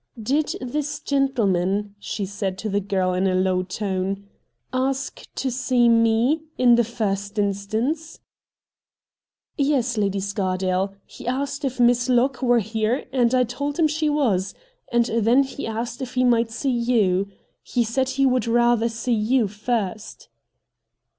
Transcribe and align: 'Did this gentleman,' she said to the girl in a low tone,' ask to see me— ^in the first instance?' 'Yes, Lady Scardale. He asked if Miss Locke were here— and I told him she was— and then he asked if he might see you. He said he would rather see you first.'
'Did 0.23 0.55
this 0.59 0.99
gentleman,' 0.99 1.93
she 1.99 2.25
said 2.25 2.57
to 2.57 2.69
the 2.69 2.79
girl 2.79 3.13
in 3.13 3.27
a 3.27 3.35
low 3.35 3.61
tone,' 3.61 4.27
ask 4.73 5.27
to 5.35 5.51
see 5.51 5.87
me— 5.89 6.41
^in 6.59 6.75
the 6.75 6.83
first 6.83 7.37
instance?' 7.37 8.19
'Yes, 9.59 9.99
Lady 9.99 10.19
Scardale. 10.19 10.95
He 11.05 11.27
asked 11.27 11.63
if 11.63 11.79
Miss 11.79 12.09
Locke 12.09 12.41
were 12.41 12.61
here— 12.61 13.05
and 13.13 13.35
I 13.35 13.43
told 13.43 13.77
him 13.77 13.87
she 13.87 14.09
was— 14.09 14.55
and 14.91 15.05
then 15.05 15.43
he 15.43 15.67
asked 15.67 16.01
if 16.01 16.15
he 16.15 16.23
might 16.23 16.49
see 16.49 16.71
you. 16.71 17.27
He 17.61 17.83
said 17.83 18.09
he 18.09 18.25
would 18.25 18.47
rather 18.47 18.89
see 18.89 19.13
you 19.13 19.47
first.' 19.47 20.29